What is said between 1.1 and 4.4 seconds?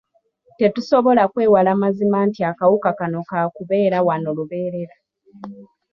kwewala mazima nti akawuka kano ka kubeera wano